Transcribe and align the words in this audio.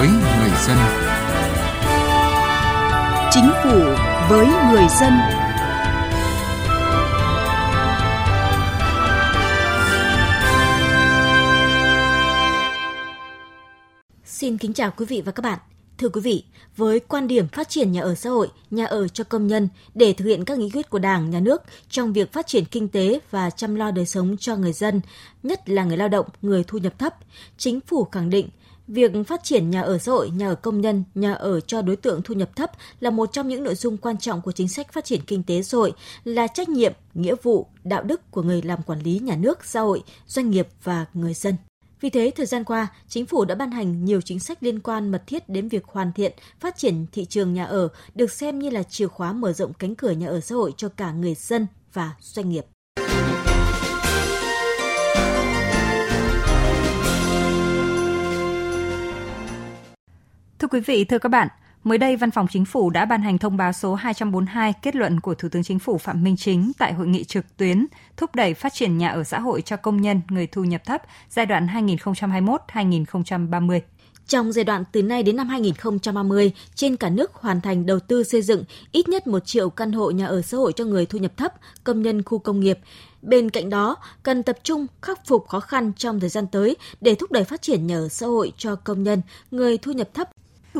với 0.00 0.08
người 0.08 0.50
dân. 0.66 0.76
Chính 3.30 3.50
phủ 3.62 3.78
với 4.30 4.46
người 4.46 4.86
dân. 5.00 5.12
Xin 14.24 14.58
kính 14.58 14.72
chào 14.72 14.90
quý 14.96 15.06
vị 15.06 15.22
và 15.26 15.32
các 15.32 15.42
bạn. 15.42 15.58
Thưa 15.98 16.08
quý 16.08 16.20
vị, 16.20 16.44
với 16.76 17.00
quan 17.00 17.28
điểm 17.28 17.48
phát 17.48 17.68
triển 17.68 17.92
nhà 17.92 18.00
ở 18.00 18.14
xã 18.14 18.30
hội, 18.30 18.48
nhà 18.70 18.86
ở 18.86 19.08
cho 19.08 19.24
công 19.24 19.46
nhân 19.46 19.68
để 19.94 20.12
thực 20.12 20.24
hiện 20.24 20.44
các 20.44 20.58
nghị 20.58 20.70
quyết 20.70 20.90
của 20.90 20.98
Đảng, 20.98 21.30
Nhà 21.30 21.40
nước 21.40 21.62
trong 21.90 22.12
việc 22.12 22.32
phát 22.32 22.46
triển 22.46 22.64
kinh 22.64 22.88
tế 22.88 23.18
và 23.30 23.50
chăm 23.50 23.74
lo 23.74 23.90
đời 23.90 24.06
sống 24.06 24.36
cho 24.40 24.56
người 24.56 24.72
dân, 24.72 25.00
nhất 25.42 25.68
là 25.68 25.84
người 25.84 25.96
lao 25.96 26.08
động, 26.08 26.26
người 26.42 26.64
thu 26.64 26.78
nhập 26.78 26.98
thấp, 26.98 27.14
chính 27.56 27.80
phủ 27.80 28.04
khẳng 28.04 28.30
định 28.30 28.48
việc 28.90 29.12
phát 29.26 29.44
triển 29.44 29.70
nhà 29.70 29.80
ở 29.80 29.98
xã 29.98 30.12
hội, 30.12 30.30
nhà 30.30 30.48
ở 30.48 30.54
công 30.54 30.80
nhân, 30.80 31.04
nhà 31.14 31.32
ở 31.32 31.60
cho 31.60 31.82
đối 31.82 31.96
tượng 31.96 32.22
thu 32.24 32.34
nhập 32.34 32.56
thấp 32.56 32.70
là 33.00 33.10
một 33.10 33.32
trong 33.32 33.48
những 33.48 33.64
nội 33.64 33.74
dung 33.74 33.96
quan 33.96 34.18
trọng 34.18 34.42
của 34.42 34.52
chính 34.52 34.68
sách 34.68 34.92
phát 34.92 35.04
triển 35.04 35.20
kinh 35.26 35.42
tế 35.42 35.62
xã 35.62 35.78
hội, 35.78 35.92
là 36.24 36.46
trách 36.46 36.68
nhiệm, 36.68 36.92
nghĩa 37.14 37.34
vụ, 37.42 37.66
đạo 37.84 38.02
đức 38.02 38.30
của 38.30 38.42
người 38.42 38.62
làm 38.62 38.82
quản 38.82 39.00
lý 39.00 39.18
nhà 39.18 39.36
nước, 39.36 39.64
xã 39.64 39.80
hội, 39.80 40.02
doanh 40.26 40.50
nghiệp 40.50 40.68
và 40.84 41.06
người 41.14 41.34
dân. 41.34 41.54
Vì 42.00 42.10
thế, 42.10 42.30
thời 42.36 42.46
gian 42.46 42.64
qua, 42.64 42.88
chính 43.08 43.26
phủ 43.26 43.44
đã 43.44 43.54
ban 43.54 43.70
hành 43.70 44.04
nhiều 44.04 44.20
chính 44.20 44.40
sách 44.40 44.62
liên 44.62 44.80
quan 44.80 45.10
mật 45.10 45.22
thiết 45.26 45.48
đến 45.48 45.68
việc 45.68 45.84
hoàn 45.84 46.12
thiện, 46.12 46.32
phát 46.60 46.76
triển 46.76 47.06
thị 47.12 47.24
trường 47.24 47.54
nhà 47.54 47.64
ở, 47.64 47.88
được 48.14 48.32
xem 48.32 48.58
như 48.58 48.70
là 48.70 48.82
chìa 48.82 49.06
khóa 49.06 49.32
mở 49.32 49.52
rộng 49.52 49.72
cánh 49.72 49.94
cửa 49.94 50.10
nhà 50.10 50.26
ở 50.28 50.40
xã 50.40 50.54
hội 50.54 50.72
cho 50.76 50.88
cả 50.88 51.12
người 51.12 51.34
dân 51.34 51.66
và 51.92 52.14
doanh 52.20 52.50
nghiệp. 52.50 52.66
Thưa 60.60 60.68
quý 60.68 60.80
vị, 60.80 61.04
thưa 61.04 61.18
các 61.18 61.28
bạn, 61.28 61.48
Mới 61.84 61.98
đây, 61.98 62.16
Văn 62.16 62.30
phòng 62.30 62.46
Chính 62.50 62.64
phủ 62.64 62.90
đã 62.90 63.04
ban 63.04 63.22
hành 63.22 63.38
thông 63.38 63.56
báo 63.56 63.72
số 63.72 63.94
242 63.94 64.72
kết 64.82 64.96
luận 64.96 65.20
của 65.20 65.34
Thủ 65.34 65.48
tướng 65.48 65.62
Chính 65.62 65.78
phủ 65.78 65.98
Phạm 65.98 66.24
Minh 66.24 66.36
Chính 66.36 66.72
tại 66.78 66.92
hội 66.92 67.06
nghị 67.06 67.24
trực 67.24 67.56
tuyến 67.56 67.86
thúc 68.16 68.34
đẩy 68.34 68.54
phát 68.54 68.74
triển 68.74 68.98
nhà 68.98 69.08
ở 69.08 69.24
xã 69.24 69.40
hội 69.40 69.62
cho 69.62 69.76
công 69.76 70.00
nhân 70.00 70.20
người 70.28 70.46
thu 70.46 70.64
nhập 70.64 70.84
thấp 70.84 71.02
giai 71.28 71.46
đoạn 71.46 71.66
2021-2030. 71.66 73.80
Trong 74.26 74.52
giai 74.52 74.64
đoạn 74.64 74.84
từ 74.92 75.02
nay 75.02 75.22
đến 75.22 75.36
năm 75.36 75.48
2030, 75.48 76.52
trên 76.74 76.96
cả 76.96 77.08
nước 77.08 77.34
hoàn 77.34 77.60
thành 77.60 77.86
đầu 77.86 78.00
tư 78.00 78.22
xây 78.22 78.42
dựng 78.42 78.64
ít 78.92 79.08
nhất 79.08 79.26
1 79.26 79.46
triệu 79.46 79.70
căn 79.70 79.92
hộ 79.92 80.10
nhà 80.10 80.26
ở 80.26 80.42
xã 80.42 80.56
hội 80.56 80.72
cho 80.72 80.84
người 80.84 81.06
thu 81.06 81.18
nhập 81.18 81.36
thấp, 81.36 81.54
công 81.84 82.02
nhân 82.02 82.22
khu 82.22 82.38
công 82.38 82.60
nghiệp. 82.60 82.78
Bên 83.22 83.50
cạnh 83.50 83.70
đó, 83.70 83.96
cần 84.22 84.42
tập 84.42 84.58
trung 84.62 84.86
khắc 85.02 85.26
phục 85.26 85.48
khó 85.48 85.60
khăn 85.60 85.92
trong 85.96 86.20
thời 86.20 86.28
gian 86.28 86.46
tới 86.46 86.76
để 87.00 87.14
thúc 87.14 87.32
đẩy 87.32 87.44
phát 87.44 87.62
triển 87.62 87.86
nhà 87.86 87.96
ở 87.96 88.08
xã 88.08 88.26
hội 88.26 88.52
cho 88.56 88.76
công 88.76 89.02
nhân, 89.02 89.22
người 89.50 89.78
thu 89.78 89.92
nhập 89.92 90.08
thấp, 90.14 90.30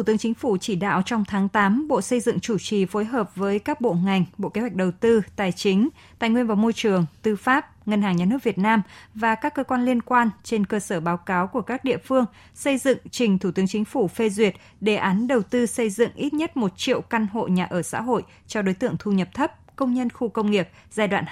Thủ 0.01 0.05
tướng 0.05 0.19
Chính 0.19 0.35
phủ 0.35 0.57
chỉ 0.57 0.77
đạo 0.77 1.03
trong 1.07 1.25
tháng 1.25 1.49
8, 1.49 1.89
Bộ 1.89 2.01
Xây 2.01 2.21
dựng 2.21 2.41
chủ 2.41 2.59
trì 2.59 2.85
phối 2.85 3.05
hợp 3.05 3.37
với 3.37 3.59
các 3.59 3.81
bộ 3.81 3.97
ngành, 4.05 4.25
Bộ 4.39 4.49
Kế 4.49 4.61
hoạch 4.61 4.75
Đầu 4.75 4.91
tư, 4.91 5.23
Tài 5.37 5.53
chính, 5.53 5.89
Tài 6.19 6.31
nguyên 6.31 6.47
và 6.47 6.55
Môi 6.55 6.73
trường, 6.73 7.07
Tư 7.23 7.37
pháp, 7.37 7.87
Ngân 7.89 8.03
hàng 8.03 8.17
Nhà 8.17 8.25
nước 8.25 8.39
Việt 8.45 8.59
Nam 8.59 8.83
và 9.15 9.35
các 9.35 9.55
cơ 9.55 9.65
quan 9.65 9.85
liên 9.85 10.03
quan 10.03 10.31
trên 10.43 10.67
cơ 10.67 10.79
sở 10.79 11.01
báo 11.01 11.17
cáo 11.17 11.47
của 11.47 11.61
các 11.61 11.85
địa 11.85 11.97
phương 12.05 12.25
xây 12.55 12.79
dựng 12.79 12.99
trình 13.11 13.39
Thủ 13.39 13.51
tướng 13.51 13.67
Chính 13.67 13.85
phủ 13.85 14.09
phê 14.09 14.31
duyệt 14.31 14.55
đề 14.81 14.97
án 14.97 15.27
đầu 15.27 15.43
tư 15.43 15.67
xây 15.67 15.91
dựng 15.91 16.11
ít 16.15 16.35
nhất 16.35 16.57
1 16.57 16.73
triệu 16.77 17.01
căn 17.01 17.27
hộ 17.33 17.49
nhà 17.49 17.65
ở 17.65 17.83
xã 17.83 18.01
hội 18.01 18.23
cho 18.47 18.63
đối 18.63 18.75
tượng 18.75 18.97
thu 18.99 19.13
nhập 19.13 19.29
thấp, 19.35 19.77
công 19.77 19.95
nhân 19.95 20.11
khu 20.11 20.29
công 20.29 20.51
nghiệp 20.51 20.69
giai 20.91 21.09
đoạn 21.09 21.25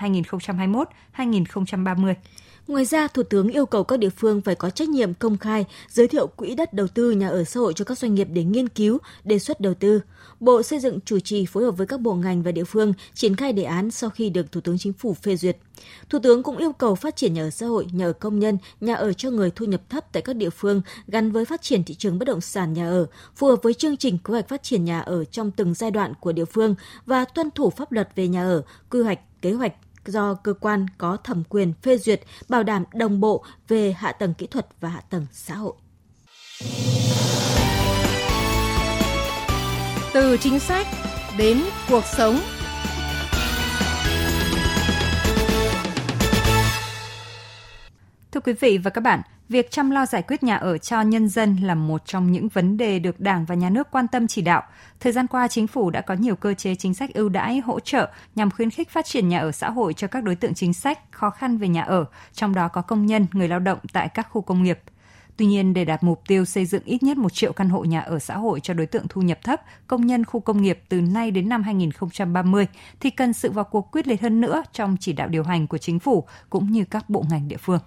2021-2030. 1.16 2.14
Ngoài 2.68 2.84
ra, 2.84 3.08
Thủ 3.08 3.22
tướng 3.22 3.48
yêu 3.48 3.66
cầu 3.66 3.84
các 3.84 3.98
địa 3.98 4.08
phương 4.08 4.40
phải 4.40 4.54
có 4.54 4.70
trách 4.70 4.88
nhiệm 4.88 5.14
công 5.14 5.38
khai, 5.38 5.64
giới 5.88 6.08
thiệu 6.08 6.26
quỹ 6.26 6.54
đất 6.54 6.72
đầu 6.72 6.88
tư 6.88 7.10
nhà 7.10 7.28
ở 7.28 7.44
xã 7.44 7.60
hội 7.60 7.72
cho 7.74 7.84
các 7.84 7.98
doanh 7.98 8.14
nghiệp 8.14 8.28
để 8.32 8.44
nghiên 8.44 8.68
cứu, 8.68 8.98
đề 9.24 9.38
xuất 9.38 9.60
đầu 9.60 9.74
tư. 9.74 10.00
Bộ 10.40 10.62
Xây 10.62 10.78
dựng 10.78 10.98
chủ 11.04 11.20
trì 11.20 11.46
phối 11.46 11.64
hợp 11.64 11.70
với 11.70 11.86
các 11.86 12.00
bộ 12.00 12.14
ngành 12.14 12.42
và 12.42 12.52
địa 12.52 12.64
phương 12.64 12.92
triển 13.14 13.36
khai 13.36 13.52
đề 13.52 13.62
án 13.62 13.90
sau 13.90 14.10
khi 14.10 14.30
được 14.30 14.52
Thủ 14.52 14.60
tướng 14.60 14.78
Chính 14.78 14.92
phủ 14.92 15.14
phê 15.14 15.36
duyệt. 15.36 15.56
Thủ 16.08 16.18
tướng 16.22 16.42
cũng 16.42 16.56
yêu 16.56 16.72
cầu 16.72 16.94
phát 16.94 17.16
triển 17.16 17.34
nhà 17.34 17.42
ở 17.42 17.50
xã 17.50 17.66
hội, 17.66 17.86
nhà 17.92 18.06
ở 18.06 18.12
công 18.12 18.38
nhân, 18.38 18.58
nhà 18.80 18.94
ở 18.94 19.12
cho 19.12 19.30
người 19.30 19.50
thu 19.50 19.66
nhập 19.66 19.80
thấp 19.90 20.12
tại 20.12 20.22
các 20.22 20.36
địa 20.36 20.50
phương 20.50 20.82
gắn 21.06 21.32
với 21.32 21.44
phát 21.44 21.62
triển 21.62 21.84
thị 21.84 21.94
trường 21.94 22.18
bất 22.18 22.24
động 22.28 22.40
sản 22.40 22.72
nhà 22.72 22.88
ở, 22.88 23.06
phù 23.36 23.46
hợp 23.46 23.62
với 23.62 23.74
chương 23.74 23.96
trình 23.96 24.18
kế 24.24 24.32
hoạch 24.32 24.48
phát 24.48 24.62
triển 24.62 24.84
nhà 24.84 25.00
ở 25.00 25.24
trong 25.24 25.50
từng 25.50 25.74
giai 25.74 25.90
đoạn 25.90 26.12
của 26.20 26.32
địa 26.32 26.44
phương 26.44 26.74
và 27.06 27.24
tuân 27.24 27.50
thủ 27.50 27.70
pháp 27.70 27.92
luật 27.92 28.08
về 28.14 28.28
nhà 28.28 28.42
ở, 28.42 28.62
quy 28.90 29.02
hoạch, 29.02 29.20
kế 29.42 29.52
hoạch 29.52 29.72
do 30.06 30.34
cơ 30.34 30.52
quan 30.52 30.86
có 30.98 31.16
thẩm 31.16 31.44
quyền 31.48 31.72
phê 31.82 31.98
duyệt, 31.98 32.20
bảo 32.48 32.62
đảm 32.62 32.84
đồng 32.94 33.20
bộ 33.20 33.44
về 33.68 33.92
hạ 33.92 34.12
tầng 34.12 34.34
kỹ 34.34 34.46
thuật 34.46 34.66
và 34.80 34.88
hạ 34.88 35.00
tầng 35.10 35.26
xã 35.32 35.54
hội. 35.54 35.74
Từ 40.12 40.36
chính 40.36 40.58
sách 40.58 40.86
đến 41.38 41.62
cuộc 41.88 42.04
sống 42.16 42.40
Thưa 48.38 48.52
quý 48.52 48.58
vị 48.60 48.78
và 48.78 48.90
các 48.90 49.00
bạn, 49.00 49.22
việc 49.48 49.70
chăm 49.70 49.90
lo 49.90 50.06
giải 50.06 50.22
quyết 50.22 50.42
nhà 50.42 50.56
ở 50.56 50.78
cho 50.78 51.02
nhân 51.02 51.28
dân 51.28 51.56
là 51.56 51.74
một 51.74 52.02
trong 52.06 52.32
những 52.32 52.48
vấn 52.48 52.76
đề 52.76 52.98
được 52.98 53.20
Đảng 53.20 53.44
và 53.44 53.54
Nhà 53.54 53.70
nước 53.70 53.88
quan 53.90 54.08
tâm 54.08 54.26
chỉ 54.26 54.42
đạo. 54.42 54.62
Thời 55.00 55.12
gian 55.12 55.26
qua, 55.26 55.48
chính 55.48 55.66
phủ 55.66 55.90
đã 55.90 56.00
có 56.00 56.14
nhiều 56.14 56.36
cơ 56.36 56.54
chế 56.54 56.74
chính 56.74 56.94
sách 56.94 57.14
ưu 57.14 57.28
đãi 57.28 57.58
hỗ 57.58 57.80
trợ 57.80 58.10
nhằm 58.34 58.50
khuyến 58.50 58.70
khích 58.70 58.90
phát 58.90 59.06
triển 59.06 59.28
nhà 59.28 59.38
ở 59.38 59.52
xã 59.52 59.70
hội 59.70 59.94
cho 59.94 60.06
các 60.06 60.24
đối 60.24 60.34
tượng 60.34 60.54
chính 60.54 60.74
sách 60.74 60.98
khó 61.10 61.30
khăn 61.30 61.58
về 61.58 61.68
nhà 61.68 61.82
ở, 61.82 62.04
trong 62.32 62.54
đó 62.54 62.68
có 62.68 62.82
công 62.82 63.06
nhân, 63.06 63.26
người 63.32 63.48
lao 63.48 63.58
động 63.58 63.78
tại 63.92 64.08
các 64.08 64.28
khu 64.30 64.40
công 64.40 64.62
nghiệp. 64.62 64.80
Tuy 65.36 65.46
nhiên, 65.46 65.74
để 65.74 65.84
đạt 65.84 66.02
mục 66.02 66.22
tiêu 66.28 66.44
xây 66.44 66.66
dựng 66.66 66.82
ít 66.84 67.02
nhất 67.02 67.16
một 67.16 67.32
triệu 67.32 67.52
căn 67.52 67.68
hộ 67.68 67.84
nhà 67.84 68.00
ở 68.00 68.18
xã 68.18 68.36
hội 68.36 68.60
cho 68.60 68.74
đối 68.74 68.86
tượng 68.86 69.08
thu 69.08 69.22
nhập 69.22 69.38
thấp, 69.44 69.60
công 69.86 70.06
nhân 70.06 70.24
khu 70.24 70.40
công 70.40 70.62
nghiệp 70.62 70.82
từ 70.88 71.00
nay 71.00 71.30
đến 71.30 71.48
năm 71.48 71.62
2030, 71.62 72.66
thì 73.00 73.10
cần 73.10 73.32
sự 73.32 73.50
vào 73.50 73.64
cuộc 73.64 73.90
quyết 73.92 74.06
liệt 74.08 74.20
hơn 74.20 74.40
nữa 74.40 74.62
trong 74.72 74.96
chỉ 75.00 75.12
đạo 75.12 75.28
điều 75.28 75.42
hành 75.42 75.66
của 75.66 75.78
chính 75.78 75.98
phủ 75.98 76.24
cũng 76.50 76.72
như 76.72 76.84
các 76.84 77.10
bộ 77.10 77.24
ngành 77.30 77.48
địa 77.48 77.56
phương. 77.56 77.80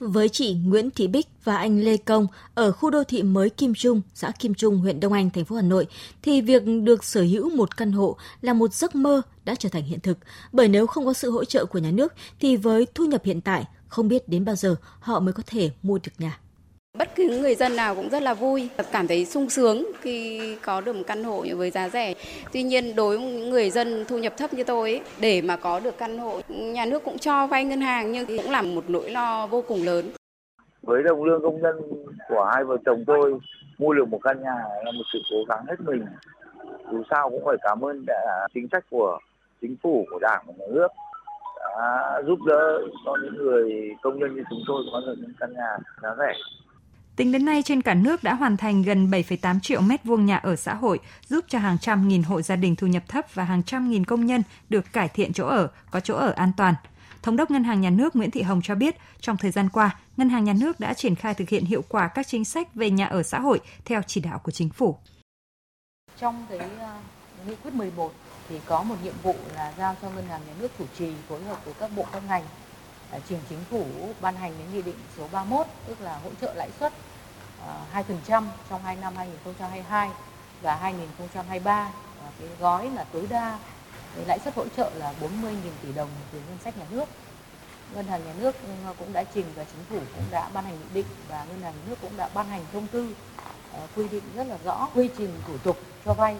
Với 0.00 0.28
chị 0.28 0.54
Nguyễn 0.54 0.90
Thị 0.90 1.06
Bích 1.06 1.26
và 1.44 1.56
anh 1.56 1.80
Lê 1.80 1.96
Công 1.96 2.26
ở 2.54 2.72
khu 2.72 2.90
đô 2.90 3.04
thị 3.04 3.22
mới 3.22 3.50
Kim 3.50 3.74
Trung, 3.74 4.02
xã 4.14 4.30
Kim 4.30 4.54
Trung, 4.54 4.78
huyện 4.78 5.00
Đông 5.00 5.12
Anh, 5.12 5.30
thành 5.30 5.44
phố 5.44 5.56
Hà 5.56 5.62
Nội, 5.62 5.86
thì 6.22 6.40
việc 6.40 6.62
được 6.84 7.04
sở 7.04 7.22
hữu 7.22 7.50
một 7.50 7.76
căn 7.76 7.92
hộ 7.92 8.16
là 8.40 8.52
một 8.52 8.74
giấc 8.74 8.94
mơ 8.94 9.22
đã 9.44 9.54
trở 9.54 9.68
thành 9.68 9.84
hiện 9.84 10.00
thực. 10.00 10.18
Bởi 10.52 10.68
nếu 10.68 10.86
không 10.86 11.06
có 11.06 11.12
sự 11.12 11.30
hỗ 11.30 11.44
trợ 11.44 11.64
của 11.64 11.78
nhà 11.78 11.90
nước, 11.90 12.12
thì 12.40 12.56
với 12.56 12.86
thu 12.94 13.04
nhập 13.04 13.24
hiện 13.24 13.40
tại, 13.40 13.64
không 13.88 14.08
biết 14.08 14.28
đến 14.28 14.44
bao 14.44 14.56
giờ 14.56 14.76
họ 15.00 15.20
mới 15.20 15.32
có 15.32 15.42
thể 15.46 15.70
mua 15.82 15.98
được 15.98 16.12
nhà. 16.18 16.38
Bất 16.98 17.08
cứ 17.14 17.40
người 17.42 17.54
dân 17.54 17.76
nào 17.76 17.94
cũng 17.94 18.08
rất 18.08 18.22
là 18.22 18.34
vui, 18.34 18.68
cảm 18.92 19.08
thấy 19.08 19.24
sung 19.24 19.48
sướng 19.48 19.86
khi 20.00 20.40
có 20.62 20.80
được 20.80 20.96
một 20.96 21.02
căn 21.06 21.24
hộ 21.24 21.44
với 21.56 21.70
giá 21.70 21.88
rẻ. 21.88 22.14
Tuy 22.52 22.62
nhiên 22.62 22.96
đối 22.96 23.18
với 23.18 23.26
những 23.26 23.50
người 23.50 23.70
dân 23.70 24.04
thu 24.08 24.18
nhập 24.18 24.32
thấp 24.36 24.54
như 24.54 24.64
tôi 24.64 24.90
ấy, 24.90 25.00
để 25.20 25.42
mà 25.42 25.56
có 25.56 25.80
được 25.80 25.98
căn 25.98 26.18
hộ, 26.18 26.40
nhà 26.48 26.86
nước 26.86 27.04
cũng 27.04 27.18
cho 27.18 27.46
vay 27.46 27.64
ngân 27.64 27.80
hàng 27.80 28.12
nhưng 28.12 28.26
cũng 28.26 28.50
là 28.50 28.62
một 28.62 28.84
nỗi 28.88 29.10
lo 29.10 29.46
vô 29.46 29.62
cùng 29.68 29.82
lớn. 29.84 30.10
Với 30.82 31.02
đồng 31.02 31.24
lương 31.24 31.42
công 31.42 31.62
nhân 31.62 31.76
của 32.28 32.50
hai 32.54 32.64
vợ 32.64 32.76
chồng 32.84 33.04
tôi 33.06 33.34
mua 33.78 33.92
được 33.92 34.08
một 34.08 34.20
căn 34.22 34.42
nhà 34.42 34.54
là 34.84 34.92
một 34.92 35.04
sự 35.12 35.18
cố 35.30 35.36
gắng 35.48 35.64
hết 35.68 35.76
mình. 35.86 36.04
Dù 36.92 37.02
sao 37.10 37.30
cũng 37.30 37.42
phải 37.44 37.56
cảm 37.62 37.80
ơn 37.80 38.04
đã 38.06 38.48
chính 38.54 38.68
sách 38.72 38.84
của 38.90 39.18
chính 39.60 39.76
phủ, 39.82 40.06
của 40.10 40.18
đảng 40.18 40.42
của 40.46 40.52
nhà 40.58 40.66
nước 40.70 40.88
đã 41.56 42.22
giúp 42.26 42.38
đỡ 42.46 42.78
cho 43.04 43.16
những 43.22 43.36
người 43.36 43.90
công 44.02 44.18
nhân 44.18 44.36
như 44.36 44.42
chúng 44.50 44.62
tôi 44.66 44.82
có 44.92 45.00
được 45.06 45.14
những 45.18 45.32
căn 45.40 45.52
nhà 45.52 45.78
giá 46.02 46.08
rẻ. 46.18 46.34
Tính 47.20 47.32
đến 47.32 47.44
nay 47.44 47.62
trên 47.62 47.82
cả 47.82 47.94
nước 47.94 48.22
đã 48.22 48.34
hoàn 48.34 48.56
thành 48.56 48.82
gần 48.82 49.10
7,8 49.10 49.60
triệu 49.60 49.80
mét 49.80 50.04
vuông 50.04 50.26
nhà 50.26 50.36
ở 50.36 50.56
xã 50.56 50.74
hội, 50.74 50.98
giúp 51.28 51.44
cho 51.48 51.58
hàng 51.58 51.78
trăm 51.78 52.08
nghìn 52.08 52.22
hộ 52.22 52.42
gia 52.42 52.56
đình 52.56 52.76
thu 52.76 52.86
nhập 52.86 53.02
thấp 53.08 53.34
và 53.34 53.44
hàng 53.44 53.62
trăm 53.62 53.90
nghìn 53.90 54.04
công 54.04 54.26
nhân 54.26 54.42
được 54.68 54.92
cải 54.92 55.08
thiện 55.08 55.32
chỗ 55.32 55.46
ở, 55.46 55.68
có 55.90 56.00
chỗ 56.00 56.16
ở 56.16 56.30
an 56.30 56.52
toàn. 56.56 56.74
Thống 57.22 57.36
đốc 57.36 57.50
Ngân 57.50 57.64
hàng 57.64 57.80
Nhà 57.80 57.90
nước 57.90 58.16
Nguyễn 58.16 58.30
Thị 58.30 58.42
Hồng 58.42 58.60
cho 58.62 58.74
biết, 58.74 58.96
trong 59.20 59.36
thời 59.36 59.50
gian 59.50 59.68
qua, 59.68 59.96
Ngân 60.16 60.28
hàng 60.28 60.44
Nhà 60.44 60.52
nước 60.60 60.80
đã 60.80 60.94
triển 60.94 61.14
khai 61.14 61.34
thực 61.34 61.48
hiện 61.48 61.64
hiệu 61.64 61.82
quả 61.88 62.08
các 62.08 62.26
chính 62.26 62.44
sách 62.44 62.74
về 62.74 62.90
nhà 62.90 63.06
ở 63.06 63.22
xã 63.22 63.40
hội 63.40 63.60
theo 63.84 64.02
chỉ 64.06 64.20
đạo 64.20 64.38
của 64.38 64.52
chính 64.52 64.68
phủ. 64.68 64.96
Trong 66.18 66.46
cái 66.48 66.58
uh, 66.58 67.48
nghị 67.48 67.54
quyết 67.62 67.74
11 67.74 68.12
thì 68.48 68.60
có 68.66 68.82
một 68.82 68.96
nhiệm 69.04 69.14
vụ 69.22 69.34
là 69.54 69.72
giao 69.78 69.96
cho 70.02 70.10
Ngân 70.10 70.26
hàng 70.26 70.40
Nhà 70.46 70.52
nước 70.58 70.68
chủ 70.78 70.84
trì 70.98 71.12
phối 71.28 71.42
hợp 71.42 71.64
với 71.64 71.74
các 71.80 71.90
bộ 71.96 72.06
các 72.12 72.22
ngành 72.28 72.44
ờ, 73.10 73.20
trình 73.28 73.38
chính 73.48 73.60
phủ 73.70 73.86
ban 74.20 74.36
hành 74.36 74.52
đến 74.58 74.66
nghị 74.72 74.82
định 74.82 74.96
số 75.16 75.28
31 75.32 75.66
tức 75.86 76.00
là 76.00 76.18
hỗ 76.24 76.30
trợ 76.40 76.54
lãi 76.54 76.70
suất 76.80 76.92
2% 77.94 78.44
trong 78.70 78.82
hai 78.82 78.96
năm 78.96 79.16
2022 79.16 80.10
và 80.62 80.76
2023 80.76 81.90
và 82.22 82.30
cái 82.38 82.48
gói 82.60 82.90
là 82.90 83.04
tối 83.12 83.26
đa, 83.30 83.58
cái 84.16 84.24
lãi 84.26 84.38
suất 84.38 84.54
hỗ 84.54 84.68
trợ 84.76 84.90
là 84.94 85.14
40.000 85.20 85.52
tỷ 85.82 85.92
đồng 85.92 86.08
từ 86.32 86.38
ngân 86.38 86.58
sách 86.64 86.78
nhà 86.78 86.84
nước. 86.90 87.04
Ngân 87.94 88.06
hàng 88.06 88.24
nhà 88.24 88.32
nước 88.38 88.56
ừ, 88.62 88.92
cũng 88.98 89.12
đã 89.12 89.24
trình 89.34 89.46
và 89.54 89.64
chính 89.64 89.84
phủ 89.90 90.06
cũng 90.16 90.24
đã 90.30 90.48
ban 90.54 90.64
hành 90.64 90.78
nghị 90.78 90.94
định 90.94 91.06
và 91.28 91.44
ngân 91.44 91.62
hàng 91.62 91.72
nhà 91.72 91.82
nước 91.88 91.96
cũng 92.02 92.16
đã 92.16 92.28
ban 92.34 92.48
hành 92.48 92.64
thông 92.72 92.86
tư 92.86 93.14
ờ, 93.72 93.86
quy 93.96 94.08
định 94.08 94.22
rất 94.36 94.46
là 94.46 94.58
rõ 94.64 94.88
quy 94.94 95.10
trình 95.18 95.34
thủ 95.46 95.58
tục 95.58 95.78
cho 96.04 96.14
vay 96.14 96.36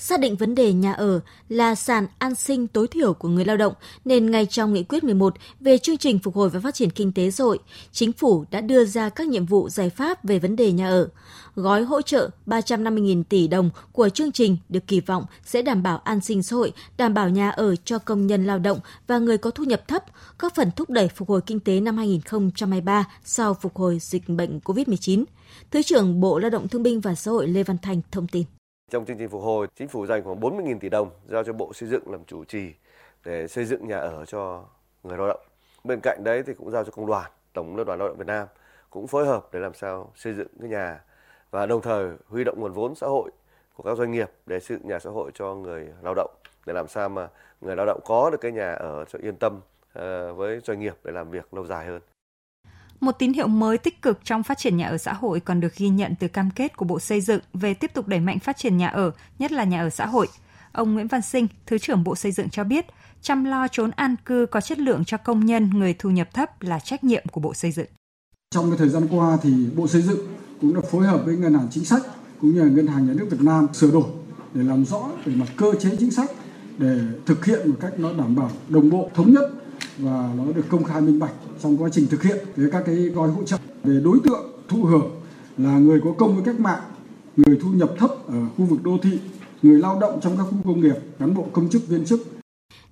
Xác 0.00 0.20
định 0.20 0.36
vấn 0.36 0.54
đề 0.54 0.72
nhà 0.72 0.92
ở 0.92 1.20
là 1.48 1.74
sàn 1.74 2.06
an 2.18 2.34
sinh 2.34 2.66
tối 2.66 2.86
thiểu 2.88 3.14
của 3.14 3.28
người 3.28 3.44
lao 3.44 3.56
động 3.56 3.74
nên 4.04 4.30
ngay 4.30 4.46
trong 4.46 4.72
nghị 4.72 4.82
quyết 4.82 5.04
11 5.04 5.34
về 5.60 5.78
chương 5.78 5.96
trình 5.96 6.18
phục 6.18 6.34
hồi 6.34 6.48
và 6.48 6.60
phát 6.60 6.74
triển 6.74 6.90
kinh 6.90 7.12
tế 7.12 7.30
xã 7.30 7.44
hội, 7.44 7.58
chính 7.92 8.12
phủ 8.12 8.44
đã 8.50 8.60
đưa 8.60 8.84
ra 8.84 9.08
các 9.08 9.26
nhiệm 9.26 9.46
vụ 9.46 9.68
giải 9.68 9.90
pháp 9.90 10.24
về 10.24 10.38
vấn 10.38 10.56
đề 10.56 10.72
nhà 10.72 10.88
ở. 10.88 11.08
Gói 11.54 11.82
hỗ 11.82 12.02
trợ 12.02 12.30
350.000 12.46 13.22
tỷ 13.24 13.48
đồng 13.48 13.70
của 13.92 14.08
chương 14.08 14.32
trình 14.32 14.56
được 14.68 14.86
kỳ 14.86 15.00
vọng 15.00 15.24
sẽ 15.44 15.62
đảm 15.62 15.82
bảo 15.82 15.98
an 15.98 16.20
sinh 16.20 16.42
xã 16.42 16.56
hội, 16.56 16.72
đảm 16.96 17.14
bảo 17.14 17.28
nhà 17.28 17.50
ở 17.50 17.76
cho 17.76 17.98
công 17.98 18.26
nhân 18.26 18.46
lao 18.46 18.58
động 18.58 18.80
và 19.06 19.18
người 19.18 19.38
có 19.38 19.50
thu 19.50 19.64
nhập 19.64 19.88
thấp, 19.88 20.04
góp 20.38 20.54
phần 20.54 20.70
thúc 20.76 20.90
đẩy 20.90 21.08
phục 21.08 21.28
hồi 21.28 21.40
kinh 21.46 21.60
tế 21.60 21.80
năm 21.80 21.96
2023 21.96 23.04
sau 23.24 23.54
phục 23.54 23.76
hồi 23.76 23.98
dịch 24.00 24.28
bệnh 24.28 24.60
COVID-19. 24.64 25.24
Thứ 25.70 25.82
trưởng 25.82 26.20
Bộ 26.20 26.38
Lao 26.38 26.50
động 26.50 26.68
Thương 26.68 26.82
binh 26.82 27.00
và 27.00 27.14
Xã 27.14 27.30
hội 27.30 27.48
Lê 27.48 27.62
Văn 27.62 27.78
Thành 27.82 28.00
thông 28.10 28.26
tin. 28.26 28.44
Trong 28.90 29.04
chương 29.04 29.18
trình 29.18 29.28
phục 29.28 29.42
hồi, 29.42 29.66
chính 29.76 29.88
phủ 29.88 30.06
dành 30.06 30.24
khoảng 30.24 30.40
40.000 30.40 30.78
tỷ 30.78 30.88
đồng 30.88 31.10
giao 31.26 31.44
cho 31.44 31.52
Bộ 31.52 31.72
Xây 31.72 31.88
dựng 31.88 32.10
làm 32.10 32.24
chủ 32.24 32.44
trì 32.44 32.72
để 33.24 33.48
xây 33.48 33.64
dựng 33.64 33.88
nhà 33.88 33.98
ở 33.98 34.24
cho 34.24 34.64
người 35.02 35.18
lao 35.18 35.28
động. 35.28 35.40
Bên 35.84 36.00
cạnh 36.02 36.24
đấy 36.24 36.42
thì 36.46 36.54
cũng 36.54 36.70
giao 36.70 36.84
cho 36.84 36.90
công 36.90 37.06
đoàn, 37.06 37.30
Tổng 37.52 37.76
Liên 37.76 37.86
đoàn 37.86 37.98
Lao 37.98 38.08
động 38.08 38.18
Việt 38.18 38.26
Nam 38.26 38.46
cũng 38.90 39.06
phối 39.06 39.26
hợp 39.26 39.48
để 39.52 39.60
làm 39.60 39.74
sao 39.74 40.12
xây 40.14 40.34
dựng 40.34 40.48
cái 40.60 40.68
nhà 40.68 41.00
và 41.50 41.66
đồng 41.66 41.82
thời 41.82 42.10
huy 42.28 42.44
động 42.44 42.60
nguồn 42.60 42.72
vốn 42.72 42.94
xã 42.94 43.06
hội 43.06 43.30
của 43.74 43.82
các 43.82 43.98
doanh 43.98 44.10
nghiệp 44.10 44.30
để 44.46 44.60
xây 44.60 44.76
dựng 44.76 44.88
nhà 44.88 44.98
xã 44.98 45.10
hội 45.10 45.30
cho 45.34 45.54
người 45.54 45.88
lao 46.02 46.14
động 46.14 46.30
để 46.66 46.72
làm 46.72 46.88
sao 46.88 47.08
mà 47.08 47.28
người 47.60 47.76
lao 47.76 47.86
động 47.86 48.00
có 48.04 48.30
được 48.30 48.38
cái 48.40 48.52
nhà 48.52 48.72
ở 48.74 49.04
cho 49.04 49.18
yên 49.22 49.36
tâm 49.36 49.60
ờ, 49.92 50.34
với 50.34 50.60
doanh 50.60 50.80
nghiệp 50.80 50.94
để 51.04 51.12
làm 51.12 51.30
việc 51.30 51.54
lâu 51.54 51.66
dài 51.66 51.86
hơn. 51.86 52.00
Một 53.00 53.12
tín 53.18 53.32
hiệu 53.32 53.46
mới 53.46 53.78
tích 53.78 54.02
cực 54.02 54.20
trong 54.24 54.42
phát 54.42 54.58
triển 54.58 54.76
nhà 54.76 54.88
ở 54.88 54.98
xã 54.98 55.12
hội 55.12 55.40
còn 55.40 55.60
được 55.60 55.76
ghi 55.76 55.88
nhận 55.88 56.14
từ 56.20 56.28
cam 56.28 56.50
kết 56.50 56.76
của 56.76 56.84
Bộ 56.84 57.00
Xây 57.00 57.20
dựng 57.20 57.40
về 57.54 57.74
tiếp 57.74 57.90
tục 57.94 58.08
đẩy 58.08 58.20
mạnh 58.20 58.38
phát 58.38 58.56
triển 58.56 58.76
nhà 58.76 58.88
ở, 58.88 59.10
nhất 59.38 59.52
là 59.52 59.64
nhà 59.64 59.82
ở 59.82 59.90
xã 59.90 60.06
hội. 60.06 60.28
Ông 60.72 60.94
Nguyễn 60.94 61.08
Văn 61.08 61.22
Sinh, 61.22 61.46
Thứ 61.66 61.78
trưởng 61.78 62.04
Bộ 62.04 62.16
Xây 62.16 62.32
dựng 62.32 62.50
cho 62.50 62.64
biết, 62.64 62.86
chăm 63.22 63.44
lo 63.44 63.68
trốn 63.68 63.90
an 63.90 64.16
cư 64.24 64.46
có 64.50 64.60
chất 64.60 64.78
lượng 64.78 65.04
cho 65.04 65.16
công 65.16 65.46
nhân 65.46 65.70
người 65.70 65.94
thu 65.94 66.10
nhập 66.10 66.28
thấp 66.34 66.62
là 66.62 66.78
trách 66.78 67.04
nhiệm 67.04 67.24
của 67.32 67.40
Bộ 67.40 67.54
Xây 67.54 67.72
dựng. 67.72 67.86
Trong 68.54 68.70
cái 68.70 68.78
thời 68.78 68.88
gian 68.88 69.08
qua 69.10 69.38
thì 69.42 69.66
Bộ 69.76 69.88
Xây 69.88 70.02
dựng 70.02 70.20
cũng 70.60 70.74
đã 70.74 70.80
phối 70.90 71.06
hợp 71.06 71.22
với 71.24 71.36
Ngân 71.36 71.54
hàng 71.54 71.68
Chính 71.70 71.84
sách 71.84 72.02
cũng 72.40 72.54
như 72.54 72.62
là 72.62 72.70
Ngân 72.70 72.86
hàng 72.86 73.06
Nhà 73.06 73.12
nước 73.16 73.26
Việt 73.30 73.40
Nam 73.40 73.66
sửa 73.72 73.90
đổi 73.90 74.08
để 74.54 74.62
làm 74.62 74.84
rõ 74.84 75.08
về 75.24 75.34
mặt 75.34 75.48
cơ 75.56 75.72
chế 75.80 75.96
chính 75.98 76.10
sách 76.10 76.30
để 76.78 76.98
thực 77.26 77.44
hiện 77.44 77.70
một 77.70 77.76
cách 77.80 77.92
nó 77.98 78.12
đảm 78.12 78.36
bảo 78.36 78.50
đồng 78.68 78.90
bộ 78.90 79.10
thống 79.14 79.32
nhất 79.32 79.50
và 79.98 80.32
nó 80.36 80.52
được 80.52 80.64
công 80.68 80.84
khai 80.84 81.00
minh 81.00 81.18
bạch 81.18 81.32
trong 81.62 81.82
quá 81.82 81.88
trình 81.92 82.06
thực 82.06 82.22
hiện 82.22 82.36
với 82.56 82.68
các 82.72 82.82
cái 82.86 82.94
gói 82.94 83.28
hỗ 83.28 83.44
trợ 83.44 83.56
về 83.84 84.00
đối 84.04 84.18
tượng 84.24 84.52
thụ 84.68 84.84
hưởng 84.84 85.10
là 85.58 85.78
người 85.78 86.00
có 86.04 86.12
công 86.18 86.34
với 86.34 86.44
cách 86.44 86.60
mạng 86.60 86.82
người 87.36 87.58
thu 87.62 87.68
nhập 87.70 87.90
thấp 87.98 88.10
ở 88.26 88.46
khu 88.56 88.64
vực 88.64 88.82
đô 88.82 88.98
thị 89.02 89.18
người 89.62 89.80
lao 89.80 90.00
động 90.00 90.20
trong 90.22 90.36
các 90.36 90.42
khu 90.42 90.56
công 90.64 90.80
nghiệp 90.80 90.96
cán 91.18 91.34
bộ 91.34 91.46
công 91.52 91.68
chức 91.70 91.88
viên 91.88 92.04
chức 92.04 92.38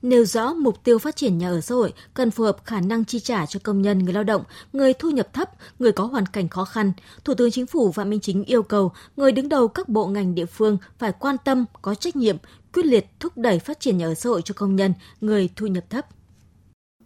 nêu 0.02 0.24
rõ 0.24 0.54
mục 0.54 0.84
tiêu 0.84 0.98
phát 0.98 1.16
triển 1.16 1.38
nhà 1.38 1.48
ở 1.48 1.60
xã 1.60 1.74
hội 1.74 1.92
cần 2.14 2.30
phù 2.30 2.44
hợp 2.44 2.56
khả 2.64 2.80
năng 2.80 3.04
chi 3.04 3.20
trả 3.20 3.46
cho 3.46 3.60
công 3.62 3.82
nhân, 3.82 3.98
người 3.98 4.14
lao 4.14 4.24
động, 4.24 4.42
người 4.72 4.92
thu 4.92 5.10
nhập 5.10 5.32
thấp, 5.32 5.50
người 5.78 5.92
có 5.92 6.04
hoàn 6.04 6.26
cảnh 6.26 6.48
khó 6.48 6.64
khăn. 6.64 6.92
Thủ 7.24 7.34
tướng 7.34 7.50
Chính 7.50 7.66
phủ 7.66 7.92
Phạm 7.92 8.10
Minh 8.10 8.20
Chính 8.20 8.44
yêu 8.44 8.62
cầu 8.62 8.92
người 9.16 9.32
đứng 9.32 9.48
đầu 9.48 9.68
các 9.68 9.88
bộ 9.88 10.06
ngành 10.06 10.34
địa 10.34 10.46
phương 10.46 10.78
phải 10.98 11.12
quan 11.12 11.36
tâm, 11.44 11.64
có 11.82 11.94
trách 11.94 12.16
nhiệm, 12.16 12.36
quyết 12.72 12.86
liệt 12.86 13.06
thúc 13.20 13.32
đẩy 13.36 13.58
phát 13.58 13.80
triển 13.80 13.98
nhà 13.98 14.06
ở 14.06 14.14
xã 14.14 14.30
hội 14.30 14.42
cho 14.42 14.54
công 14.56 14.76
nhân, 14.76 14.92
người 15.20 15.48
thu 15.56 15.66
nhập 15.66 15.84
thấp. 15.90 16.06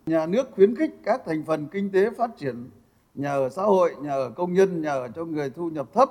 Nhà 0.06 0.26
nước 0.26 0.48
khuyến 0.52 0.76
khích 0.76 0.94
các 1.04 1.22
thành 1.26 1.44
phần 1.44 1.68
kinh 1.68 1.90
tế 1.92 2.10
phát 2.10 2.30
triển 2.36 2.70
nhà 3.14 3.32
ở 3.32 3.48
xã 3.48 3.62
hội, 3.62 3.94
nhà 4.00 4.12
ở 4.12 4.30
công 4.30 4.52
nhân, 4.52 4.82
nhà 4.82 4.92
ở 4.92 5.08
cho 5.08 5.24
người 5.24 5.50
thu 5.50 5.70
nhập 5.70 5.92
thấp, 5.92 6.10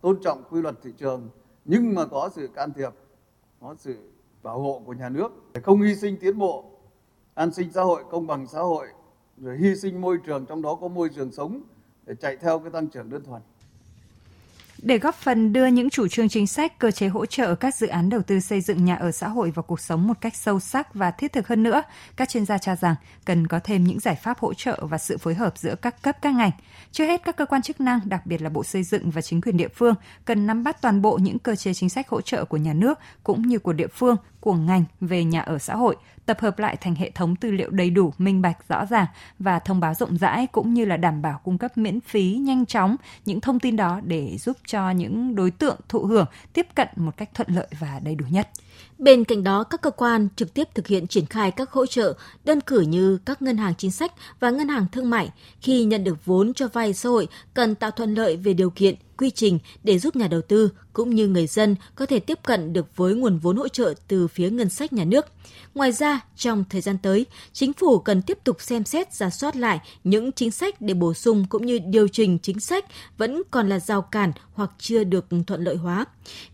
tôn 0.00 0.20
trọng 0.22 0.42
quy 0.50 0.62
luật 0.62 0.74
thị 0.82 0.90
trường. 0.98 1.28
Nhưng 1.64 1.94
mà 1.94 2.06
có 2.06 2.30
sự 2.34 2.48
can 2.54 2.72
thiệp, 2.72 2.90
có 3.60 3.74
sự 3.78 3.96
bảo 4.42 4.60
hộ 4.60 4.82
của 4.86 4.92
nhà 4.92 5.08
nước 5.08 5.28
để 5.54 5.60
không 5.60 5.82
hy 5.82 5.94
sinh 5.94 6.16
tiến 6.20 6.38
bộ 6.38 6.64
an 7.34 7.52
sinh 7.52 7.72
xã 7.72 7.82
hội 7.82 8.04
công 8.10 8.26
bằng 8.26 8.46
xã 8.46 8.60
hội 8.60 8.86
rồi 9.36 9.56
hy 9.58 9.76
sinh 9.76 10.00
môi 10.00 10.18
trường 10.26 10.46
trong 10.46 10.62
đó 10.62 10.74
có 10.74 10.88
môi 10.88 11.08
trường 11.08 11.32
sống 11.32 11.62
để 12.06 12.14
chạy 12.14 12.36
theo 12.36 12.58
cái 12.58 12.70
tăng 12.70 12.88
trưởng 12.88 13.10
đơn 13.10 13.24
thuần 13.24 13.42
để 14.82 14.98
góp 14.98 15.14
phần 15.14 15.52
đưa 15.52 15.66
những 15.66 15.90
chủ 15.90 16.08
trương 16.08 16.28
chính 16.28 16.46
sách, 16.46 16.78
cơ 16.78 16.90
chế 16.90 17.08
hỗ 17.08 17.26
trợ 17.26 17.54
các 17.54 17.74
dự 17.74 17.86
án 17.86 18.10
đầu 18.10 18.22
tư 18.22 18.40
xây 18.40 18.60
dựng 18.60 18.84
nhà 18.84 18.96
ở 18.96 19.10
xã 19.12 19.28
hội 19.28 19.50
vào 19.50 19.62
cuộc 19.62 19.80
sống 19.80 20.06
một 20.06 20.20
cách 20.20 20.36
sâu 20.36 20.60
sắc 20.60 20.94
và 20.94 21.10
thiết 21.10 21.32
thực 21.32 21.48
hơn 21.48 21.62
nữa, 21.62 21.82
các 22.16 22.28
chuyên 22.28 22.46
gia 22.46 22.58
cho 22.58 22.76
rằng 22.76 22.94
cần 23.24 23.46
có 23.46 23.60
thêm 23.64 23.84
những 23.84 24.00
giải 24.00 24.14
pháp 24.14 24.38
hỗ 24.38 24.54
trợ 24.54 24.86
và 24.86 24.98
sự 24.98 25.18
phối 25.18 25.34
hợp 25.34 25.58
giữa 25.58 25.74
các 25.82 26.02
cấp 26.02 26.16
các 26.22 26.34
ngành. 26.34 26.50
Chưa 26.92 27.04
hết 27.04 27.24
các 27.24 27.36
cơ 27.36 27.46
quan 27.46 27.62
chức 27.62 27.80
năng, 27.80 28.00
đặc 28.04 28.26
biệt 28.26 28.42
là 28.42 28.50
Bộ 28.50 28.64
Xây 28.64 28.82
dựng 28.82 29.10
và 29.10 29.22
chính 29.22 29.40
quyền 29.40 29.56
địa 29.56 29.68
phương 29.68 29.94
cần 30.24 30.46
nắm 30.46 30.64
bắt 30.64 30.82
toàn 30.82 31.02
bộ 31.02 31.18
những 31.18 31.38
cơ 31.38 31.56
chế 31.56 31.74
chính 31.74 31.88
sách 31.88 32.08
hỗ 32.08 32.20
trợ 32.20 32.44
của 32.44 32.56
nhà 32.56 32.72
nước 32.72 32.98
cũng 33.22 33.42
như 33.42 33.58
của 33.58 33.72
địa 33.72 33.88
phương, 33.88 34.16
của 34.40 34.54
ngành 34.54 34.84
về 35.00 35.24
nhà 35.24 35.40
ở 35.40 35.58
xã 35.58 35.74
hội, 35.74 35.96
tập 36.26 36.40
hợp 36.40 36.58
lại 36.58 36.76
thành 36.76 36.94
hệ 36.94 37.10
thống 37.10 37.36
tư 37.36 37.50
liệu 37.50 37.70
đầy 37.70 37.90
đủ, 37.90 38.12
minh 38.18 38.42
bạch, 38.42 38.68
rõ 38.68 38.86
ràng 38.86 39.06
và 39.38 39.58
thông 39.58 39.80
báo 39.80 39.94
rộng 39.94 40.18
rãi 40.18 40.46
cũng 40.46 40.74
như 40.74 40.84
là 40.84 40.96
đảm 40.96 41.22
bảo 41.22 41.40
cung 41.44 41.58
cấp 41.58 41.78
miễn 41.78 42.00
phí, 42.00 42.34
nhanh 42.34 42.66
chóng 42.66 42.96
những 43.24 43.40
thông 43.40 43.60
tin 43.60 43.76
đó 43.76 44.00
để 44.04 44.36
giúp 44.38 44.56
cho 44.70 44.90
những 44.90 45.34
đối 45.34 45.50
tượng 45.50 45.76
thụ 45.88 46.04
hưởng 46.04 46.26
tiếp 46.52 46.66
cận 46.74 46.88
một 46.96 47.16
cách 47.16 47.30
thuận 47.34 47.48
lợi 47.50 47.66
và 47.78 48.00
đầy 48.04 48.14
đủ 48.14 48.24
nhất. 48.30 48.48
Bên 48.98 49.24
cạnh 49.24 49.44
đó, 49.44 49.64
các 49.64 49.80
cơ 49.80 49.90
quan 49.90 50.28
trực 50.36 50.54
tiếp 50.54 50.68
thực 50.74 50.86
hiện 50.86 51.06
triển 51.06 51.26
khai 51.26 51.50
các 51.50 51.70
hỗ 51.70 51.86
trợ, 51.86 52.14
đơn 52.44 52.60
cử 52.60 52.80
như 52.80 53.18
các 53.24 53.42
ngân 53.42 53.56
hàng 53.56 53.74
chính 53.78 53.90
sách 53.90 54.12
và 54.40 54.50
ngân 54.50 54.68
hàng 54.68 54.86
thương 54.92 55.10
mại 55.10 55.30
khi 55.60 55.84
nhận 55.84 56.04
được 56.04 56.24
vốn 56.24 56.54
cho 56.54 56.68
vay 56.68 56.94
xã 56.94 57.08
hội 57.08 57.28
cần 57.54 57.74
tạo 57.74 57.90
thuận 57.90 58.14
lợi 58.14 58.36
về 58.36 58.52
điều 58.52 58.70
kiện, 58.70 58.94
quy 59.18 59.30
trình 59.30 59.58
để 59.84 59.98
giúp 59.98 60.16
nhà 60.16 60.28
đầu 60.28 60.40
tư 60.40 60.70
cũng 60.92 61.14
như 61.14 61.28
người 61.28 61.46
dân 61.46 61.76
có 61.94 62.06
thể 62.06 62.20
tiếp 62.20 62.38
cận 62.42 62.72
được 62.72 62.96
với 62.96 63.14
nguồn 63.14 63.38
vốn 63.38 63.56
hỗ 63.56 63.68
trợ 63.68 63.94
từ 64.08 64.28
phía 64.28 64.50
ngân 64.50 64.68
sách 64.68 64.92
nhà 64.92 65.04
nước. 65.04 65.26
Ngoài 65.74 65.92
ra, 65.92 66.20
trong 66.36 66.64
thời 66.70 66.80
gian 66.80 66.98
tới, 67.02 67.26
chính 67.52 67.72
phủ 67.72 67.98
cần 67.98 68.22
tiếp 68.22 68.38
tục 68.44 68.60
xem 68.60 68.84
xét 68.84 69.14
giả 69.14 69.30
soát 69.30 69.56
lại 69.56 69.80
những 70.04 70.32
chính 70.32 70.50
sách 70.50 70.80
để 70.80 70.94
bổ 70.94 71.14
sung 71.14 71.46
cũng 71.48 71.66
như 71.66 71.78
điều 71.78 72.08
chỉnh 72.08 72.38
chính 72.42 72.60
sách 72.60 72.84
vẫn 73.18 73.42
còn 73.50 73.68
là 73.68 73.78
rào 73.80 74.02
cản 74.02 74.32
hoặc 74.52 74.70
chưa 74.78 75.04
được 75.04 75.26
thuận 75.46 75.64
lợi 75.64 75.76
hóa. 75.76 76.04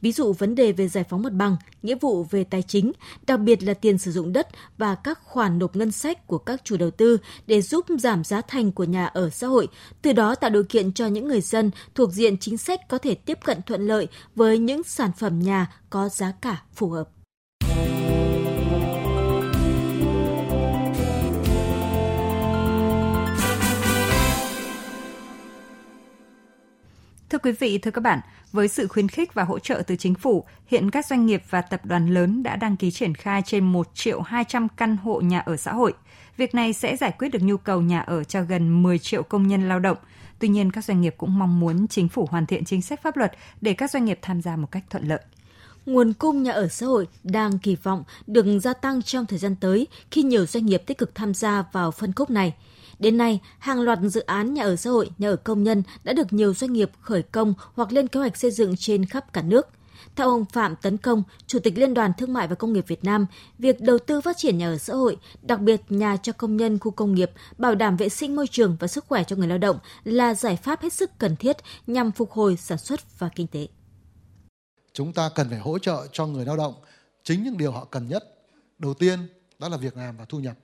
Ví 0.01 0.13
dụ 0.13 0.33
vấn 0.33 0.55
đề 0.55 0.73
về 0.73 0.89
giải 0.89 1.05
phóng 1.11 1.23
mặt 1.23 1.33
bằng, 1.33 1.57
nghĩa 1.83 1.97
vụ 2.01 2.16
về 2.23 2.45
tài 2.45 2.63
chính, 2.63 2.93
đặc 3.27 3.41
biệt 3.41 3.63
là 3.63 3.75
tiền 3.75 3.99
sử 3.99 4.13
dụng 4.13 4.33
đất 4.33 4.49
và 4.79 4.95
các 4.95 5.21
khoản 5.25 5.59
nộp 5.59 5.77
ngân 5.77 5.93
sách 5.93 6.27
của 6.27 6.39
các 6.39 6.65
chủ 6.65 6.77
đầu 6.77 6.91
tư 6.91 7.19
để 7.47 7.63
giúp 7.63 7.87
giảm 7.99 8.25
giá 8.25 8.41
thành 8.41 8.73
của 8.73 8.85
nhà 8.85 9.07
ở 9.07 9.31
xã 9.31 9.47
hội, 9.47 9.69
từ 10.03 10.13
đó 10.13 10.35
tạo 10.35 10.51
điều 10.51 10.65
kiện 10.65 10.93
cho 10.93 11.07
những 11.07 11.29
người 11.29 11.41
dân 11.41 11.71
thuộc 11.95 12.13
diện 12.13 12.39
chính 12.39 12.57
sách 12.57 12.81
có 12.89 12.99
thể 12.99 13.15
tiếp 13.15 13.39
cận 13.45 13.63
thuận 13.63 13.87
lợi 13.87 14.09
với 14.35 14.59
những 14.59 14.83
sản 14.83 15.11
phẩm 15.19 15.41
nhà 15.41 15.67
có 15.91 16.09
giá 16.09 16.33
cả 16.41 16.63
phù 16.75 16.91
hợp. 16.91 17.09
Thưa 27.31 27.39
quý 27.39 27.53
vị, 27.53 27.79
thưa 27.79 27.91
các 27.91 28.01
bạn, 28.01 28.21
với 28.53 28.69
sự 28.69 28.87
khuyến 28.87 29.09
khích 29.09 29.35
và 29.35 29.45
hỗ 29.45 29.59
trợ 29.59 29.83
từ 29.87 29.97
chính 29.97 30.15
phủ, 30.15 30.45
hiện 30.67 30.91
các 30.91 31.07
doanh 31.07 31.27
nghiệp 31.27 31.43
và 31.51 31.63
tập 31.63 31.81
đoàn 31.85 32.15
lớn 32.15 32.43
đã 32.43 32.57
đăng 32.57 32.77
ký 32.77 32.91
triển 32.91 33.15
khai 33.15 33.43
trên 33.47 33.65
1 33.65 33.89
triệu 33.95 34.21
200 34.21 34.69
căn 34.77 34.97
hộ 34.97 35.21
nhà 35.21 35.39
ở 35.39 35.57
xã 35.57 35.73
hội. 35.73 35.95
Việc 36.37 36.55
này 36.55 36.73
sẽ 36.73 36.97
giải 36.97 37.13
quyết 37.19 37.29
được 37.29 37.43
nhu 37.43 37.57
cầu 37.57 37.81
nhà 37.81 38.01
ở 38.01 38.25
cho 38.25 38.43
gần 38.43 38.83
10 38.83 38.99
triệu 38.99 39.23
công 39.23 39.47
nhân 39.47 39.69
lao 39.69 39.79
động. 39.79 39.99
Tuy 40.39 40.49
nhiên, 40.49 40.73
các 40.73 40.85
doanh 40.85 41.01
nghiệp 41.01 41.15
cũng 41.19 41.39
mong 41.39 41.61
muốn 41.61 41.89
chính 41.89 42.09
phủ 42.09 42.27
hoàn 42.31 42.47
thiện 42.47 42.65
chính 42.65 42.83
sách 42.83 43.03
pháp 43.03 43.17
luật 43.17 43.33
để 43.61 43.73
các 43.73 43.91
doanh 43.91 44.05
nghiệp 44.05 44.19
tham 44.23 44.43
gia 44.43 44.57
một 44.57 44.71
cách 44.71 44.85
thuận 44.91 45.09
lợi 45.09 45.21
nguồn 45.87 46.13
cung 46.13 46.43
nhà 46.43 46.53
ở 46.53 46.69
xã 46.69 46.87
hội 46.87 47.07
đang 47.25 47.59
kỳ 47.59 47.77
vọng 47.77 48.05
được 48.27 48.47
gia 48.63 48.73
tăng 48.73 49.03
trong 49.03 49.27
thời 49.27 49.39
gian 49.39 49.57
tới 49.61 49.87
khi 50.11 50.23
nhiều 50.23 50.47
doanh 50.47 50.67
nghiệp 50.67 50.83
tích 50.87 50.99
cực 50.99 51.15
tham 51.15 51.35
gia 51.35 51.65
vào 51.73 51.91
phân 51.91 52.13
khúc 52.13 52.31
này. 52.31 52.55
Đến 52.99 53.17
nay, 53.17 53.41
hàng 53.59 53.81
loạt 53.81 53.99
dự 54.03 54.21
án 54.21 54.55
nhà 54.55 54.63
ở 54.63 54.77
xã 54.77 54.91
hội, 54.91 55.11
nhà 55.19 55.29
ở 55.29 55.37
công 55.37 55.63
nhân 55.63 55.83
đã 56.05 56.13
được 56.13 56.33
nhiều 56.33 56.55
doanh 56.55 56.73
nghiệp 56.73 56.91
khởi 57.01 57.23
công 57.23 57.55
hoặc 57.75 57.93
lên 57.93 58.09
kế 58.09 58.21
hoạch 58.21 58.37
xây 58.37 58.51
dựng 58.51 58.77
trên 58.77 59.05
khắp 59.05 59.33
cả 59.33 59.43
nước. 59.43 59.69
Theo 60.17 60.29
ông 60.29 60.45
Phạm 60.45 60.77
Tấn 60.77 60.97
Công, 60.97 61.23
Chủ 61.47 61.59
tịch 61.59 61.79
Liên 61.79 61.95
đoàn 61.95 62.13
Thương 62.19 62.33
mại 62.33 62.49
và 62.49 62.55
Công 62.55 62.73
nghiệp 62.73 62.85
Việt 62.89 63.05
Nam, 63.05 63.27
việc 63.59 63.81
đầu 63.81 63.99
tư 63.99 64.21
phát 64.21 64.37
triển 64.37 64.59
nhà 64.59 64.69
ở 64.69 64.79
xã 64.79 64.95
hội, 64.95 65.17
đặc 65.43 65.61
biệt 65.61 65.81
nhà 65.89 66.17
cho 66.17 66.33
công 66.33 66.57
nhân 66.57 66.79
khu 66.79 66.91
công 66.91 67.15
nghiệp, 67.15 67.31
bảo 67.59 67.75
đảm 67.75 67.97
vệ 67.97 68.09
sinh 68.09 68.37
môi 68.37 68.47
trường 68.47 68.77
và 68.81 68.87
sức 68.87 69.05
khỏe 69.09 69.25
cho 69.25 69.37
người 69.37 69.49
lao 69.49 69.59
động 69.59 69.79
là 70.05 70.35
giải 70.35 70.57
pháp 70.57 70.83
hết 70.83 70.93
sức 70.93 71.11
cần 71.19 71.37
thiết 71.37 71.57
nhằm 71.87 72.13
phục 72.13 72.31
hồi 72.31 72.57
sản 72.57 72.79
xuất 72.79 73.19
và 73.19 73.29
kinh 73.35 73.47
tế. 73.47 73.69
Chúng 74.93 75.13
ta 75.13 75.31
cần 75.35 75.51
phải 75.51 75.59
hỗ 75.59 75.79
trợ 75.79 76.07
cho 76.13 76.27
người 76.27 76.45
lao 76.45 76.57
động 76.57 76.75
chính 77.25 77.43
những 77.43 77.59
điều 77.59 77.73
họ 77.73 77.85
cần 77.85 78.09
nhất. 78.09 78.25
Đầu 78.79 78.95
tiên 78.95 79.19
đó 79.59 79.69
là 79.69 79.77
việc 79.77 79.97
làm 79.97 80.17
và 80.17 80.25
thu 80.25 80.39
nhập 80.39 80.57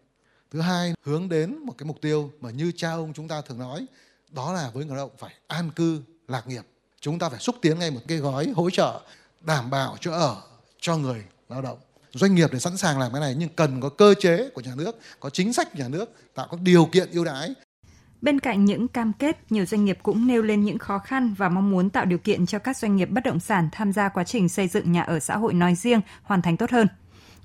thứ 0.52 0.60
hai 0.60 0.94
hướng 1.02 1.28
đến 1.28 1.58
một 1.58 1.74
cái 1.78 1.86
mục 1.86 2.00
tiêu 2.00 2.30
mà 2.40 2.50
như 2.50 2.72
cha 2.76 2.92
ông 2.92 3.12
chúng 3.12 3.28
ta 3.28 3.40
thường 3.40 3.58
nói 3.58 3.86
đó 4.30 4.52
là 4.52 4.70
với 4.74 4.84
người 4.84 4.96
lao 4.96 5.06
động 5.06 5.16
phải 5.18 5.34
an 5.46 5.70
cư 5.70 6.02
lạc 6.28 6.46
nghiệp. 6.46 6.62
Chúng 7.00 7.18
ta 7.18 7.28
phải 7.28 7.40
xúc 7.40 7.56
tiến 7.62 7.78
ngay 7.78 7.90
một 7.90 8.00
cái 8.08 8.18
gói 8.18 8.52
hỗ 8.56 8.70
trợ 8.70 9.00
đảm 9.40 9.70
bảo 9.70 9.96
chỗ 10.00 10.12
ở 10.12 10.36
cho 10.80 10.96
người 10.96 11.24
lao 11.48 11.62
động. 11.62 11.78
Doanh 12.12 12.34
nghiệp 12.34 12.52
để 12.52 12.58
sẵn 12.58 12.76
sàng 12.76 12.98
làm 12.98 13.12
cái 13.12 13.20
này 13.20 13.34
nhưng 13.38 13.48
cần 13.48 13.80
có 13.80 13.88
cơ 13.88 14.14
chế 14.20 14.50
của 14.54 14.60
nhà 14.60 14.74
nước 14.76 14.98
có 15.20 15.30
chính 15.30 15.52
sách 15.52 15.68
của 15.72 15.78
nhà 15.78 15.88
nước 15.88 16.12
tạo 16.34 16.48
các 16.50 16.60
điều 16.60 16.84
kiện 16.84 17.10
ưu 17.10 17.24
đãi. 17.24 17.54
Bên 18.20 18.40
cạnh 18.40 18.64
những 18.64 18.88
cam 18.88 19.12
kết, 19.12 19.52
nhiều 19.52 19.64
doanh 19.64 19.84
nghiệp 19.84 19.98
cũng 20.02 20.26
nêu 20.26 20.42
lên 20.42 20.64
những 20.64 20.78
khó 20.78 20.98
khăn 20.98 21.34
và 21.38 21.48
mong 21.48 21.70
muốn 21.70 21.90
tạo 21.90 22.04
điều 22.04 22.18
kiện 22.18 22.46
cho 22.46 22.58
các 22.58 22.76
doanh 22.76 22.96
nghiệp 22.96 23.10
bất 23.10 23.24
động 23.24 23.40
sản 23.40 23.68
tham 23.72 23.92
gia 23.92 24.08
quá 24.08 24.24
trình 24.24 24.48
xây 24.48 24.68
dựng 24.68 24.92
nhà 24.92 25.02
ở 25.02 25.20
xã 25.20 25.36
hội 25.36 25.54
nói 25.54 25.74
riêng 25.74 26.00
hoàn 26.22 26.42
thành 26.42 26.56
tốt 26.56 26.70
hơn. 26.70 26.86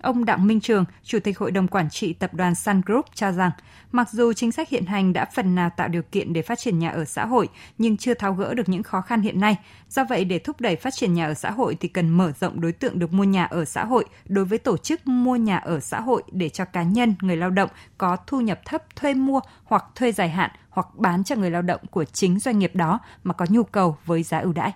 Ông 0.01 0.25
Đặng 0.25 0.47
Minh 0.47 0.59
Trường, 0.59 0.85
Chủ 1.03 1.19
tịch 1.19 1.39
Hội 1.39 1.51
đồng 1.51 1.67
Quản 1.67 1.89
trị 1.89 2.13
Tập 2.13 2.33
đoàn 2.33 2.55
Sun 2.55 2.81
Group 2.85 3.05
cho 3.13 3.31
rằng, 3.31 3.51
mặc 3.91 4.09
dù 4.11 4.33
chính 4.33 4.51
sách 4.51 4.69
hiện 4.69 4.85
hành 4.85 5.13
đã 5.13 5.25
phần 5.25 5.55
nào 5.55 5.69
tạo 5.77 5.87
điều 5.87 6.01
kiện 6.11 6.33
để 6.33 6.41
phát 6.41 6.59
triển 6.59 6.79
nhà 6.79 6.89
ở 6.89 7.05
xã 7.05 7.25
hội, 7.25 7.47
nhưng 7.77 7.97
chưa 7.97 8.13
tháo 8.13 8.33
gỡ 8.33 8.53
được 8.53 8.69
những 8.69 8.83
khó 8.83 9.01
khăn 9.01 9.21
hiện 9.21 9.39
nay. 9.39 9.57
Do 9.89 10.03
vậy, 10.03 10.25
để 10.25 10.39
thúc 10.39 10.61
đẩy 10.61 10.75
phát 10.75 10.93
triển 10.93 11.13
nhà 11.13 11.25
ở 11.25 11.33
xã 11.33 11.51
hội 11.51 11.77
thì 11.79 11.87
cần 11.87 12.09
mở 12.09 12.31
rộng 12.39 12.61
đối 12.61 12.71
tượng 12.71 12.99
được 12.99 13.13
mua 13.13 13.23
nhà 13.23 13.45
ở 13.45 13.65
xã 13.65 13.85
hội 13.85 14.05
đối 14.25 14.45
với 14.45 14.57
tổ 14.57 14.77
chức 14.77 15.07
mua 15.07 15.35
nhà 15.35 15.57
ở 15.57 15.79
xã 15.79 16.01
hội 16.01 16.23
để 16.31 16.49
cho 16.49 16.65
cá 16.65 16.83
nhân, 16.83 17.15
người 17.21 17.37
lao 17.37 17.49
động 17.49 17.69
có 17.97 18.17
thu 18.27 18.41
nhập 18.41 18.59
thấp 18.65 18.95
thuê 18.95 19.13
mua 19.13 19.39
hoặc 19.63 19.85
thuê 19.95 20.11
dài 20.11 20.29
hạn 20.29 20.51
hoặc 20.69 20.87
bán 20.95 21.23
cho 21.23 21.35
người 21.35 21.51
lao 21.51 21.61
động 21.61 21.81
của 21.91 22.03
chính 22.05 22.39
doanh 22.39 22.59
nghiệp 22.59 22.75
đó 22.75 22.99
mà 23.23 23.33
có 23.33 23.45
nhu 23.49 23.63
cầu 23.63 23.97
với 24.05 24.23
giá 24.23 24.39
ưu 24.39 24.53
đãi. 24.53 24.71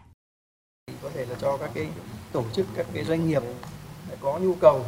Có 1.04 1.10
thể 1.14 1.26
là 1.26 1.36
cho 1.42 1.58
các 1.58 1.72
cái 1.74 1.88
tổ 2.32 2.44
chức, 2.54 2.68
các 2.76 2.86
cái 2.94 3.04
doanh 3.04 3.28
nghiệp 3.28 3.42
có 4.22 4.40
nhu 4.40 4.56
cầu 4.56 4.86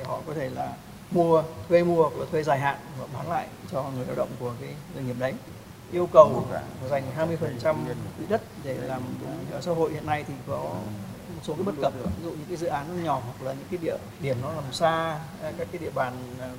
để 0.00 0.06
họ 0.06 0.20
có 0.26 0.34
thể 0.34 0.50
là 0.50 0.72
mua 1.10 1.42
thuê 1.68 1.84
mua 1.84 2.02
hoặc 2.02 2.16
là 2.18 2.26
thuê 2.30 2.42
dài 2.42 2.58
hạn 2.58 2.76
và 2.98 3.06
bán 3.14 3.28
lại 3.30 3.46
cho 3.72 3.84
người 3.96 4.06
lao 4.06 4.16
động 4.16 4.28
của 4.40 4.52
cái 4.60 4.74
doanh 4.94 5.06
nghiệp 5.06 5.16
đấy. 5.18 5.34
Yêu 5.92 6.08
cầu 6.12 6.46
dành 6.90 7.02
20% 7.18 7.74
quỹ 8.18 8.26
đất 8.28 8.42
để 8.64 8.74
làm 8.74 9.02
nhà 9.52 9.60
xã 9.60 9.72
hội 9.72 9.92
hiện 9.92 10.06
nay 10.06 10.24
thì 10.28 10.34
có 10.46 10.56
một 11.34 11.40
số 11.42 11.54
cái 11.54 11.62
bất 11.62 11.74
cập. 11.82 11.92
Ví 11.94 12.24
dụ 12.24 12.30
những 12.30 12.46
cái 12.48 12.56
dự 12.56 12.66
án 12.66 13.04
nhỏ 13.04 13.20
hoặc 13.24 13.46
là 13.46 13.52
những 13.52 13.66
cái 13.70 13.78
địa 13.82 13.96
điểm 14.20 14.36
nó 14.42 14.52
nằm 14.52 14.72
xa 14.72 15.20
các 15.42 15.68
cái 15.72 15.78
địa 15.80 15.90
bàn 15.94 16.12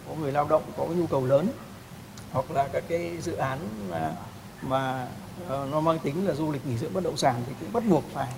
có 0.07 0.15
người 0.15 0.31
lao 0.31 0.47
động 0.47 0.63
có 0.77 0.85
cái 0.85 0.95
nhu 0.95 1.07
cầu 1.07 1.25
lớn 1.25 1.47
hoặc 2.31 2.51
là 2.51 2.67
các 2.73 2.83
cái 2.87 3.17
dự 3.21 3.35
án 3.35 3.59
mà, 3.89 4.11
mà 4.61 5.07
uh, 5.45 5.49
nó 5.71 5.79
mang 5.79 5.99
tính 5.99 6.27
là 6.27 6.33
du 6.33 6.51
lịch 6.51 6.65
nghỉ 6.65 6.77
dưỡng 6.77 6.93
bất 6.93 7.03
động 7.03 7.17
sản 7.17 7.35
thì 7.47 7.53
cũng 7.59 7.73
bắt 7.73 7.83
buộc 7.89 8.03
phải 8.13 8.33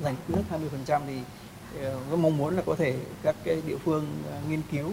dành 0.00 0.16
quỹ 0.26 0.34
đất 0.34 0.42
20% 0.86 1.00
thì 1.06 1.18
có 1.80 1.88
ờ, 2.10 2.16
mong 2.16 2.38
muốn 2.38 2.56
là 2.56 2.62
có 2.66 2.74
thể 2.74 2.96
các 3.22 3.36
cái 3.44 3.62
địa 3.66 3.76
phương 3.84 4.06
ờ, 4.30 4.38
nghiên 4.48 4.62
cứu 4.72 4.92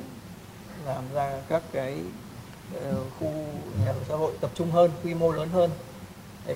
làm 0.86 1.03
ra 1.13 1.41
các 1.50 1.63
cái 1.71 1.98
ờ, 2.83 2.95
khu 3.19 3.31
nhà 3.86 3.91
ở 3.91 4.03
xã 4.07 4.15
hội 4.15 4.33
tập 4.41 4.51
trung 4.55 4.71
hơn 4.71 4.91
quy 5.03 5.13
mô 5.13 5.31
lớn 5.31 5.50
hơn 5.50 5.69